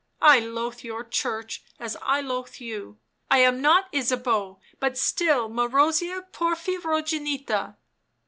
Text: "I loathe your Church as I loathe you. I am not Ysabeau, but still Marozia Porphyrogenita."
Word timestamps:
"I 0.33 0.39
loathe 0.39 0.81
your 0.83 1.03
Church 1.03 1.63
as 1.79 1.95
I 2.01 2.21
loathe 2.21 2.55
you. 2.55 2.97
I 3.29 3.37
am 3.41 3.61
not 3.61 3.85
Ysabeau, 3.93 4.59
but 4.79 4.97
still 4.97 5.47
Marozia 5.47 6.23
Porphyrogenita." 6.31 7.75